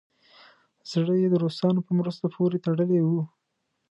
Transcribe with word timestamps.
زړه 0.91 1.13
یې 1.21 1.27
د 1.31 1.35
روسانو 1.43 1.85
په 1.87 1.91
مرستو 1.99 2.27
پورې 2.35 2.57
تړلی 2.65 2.99
وو. 3.03 3.21